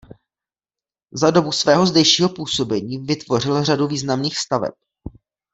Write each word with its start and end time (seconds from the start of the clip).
Za 1.13 1.31
dobu 1.31 1.51
svého 1.51 1.85
zdejšího 1.85 2.29
působení 2.29 2.97
vytvořil 2.97 3.63
řadu 3.63 3.87
významných 3.87 4.37
staveb. 4.37 4.73